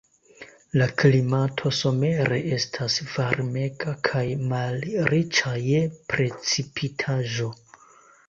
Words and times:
La 0.81 0.85
klimato 1.01 1.71
somere 1.79 2.37
estas 2.55 2.95
varmega 3.17 3.93
kaj 4.09 4.23
malriĉa 4.53 5.53
je 5.67 5.83
precipitaĵo. 6.15 7.51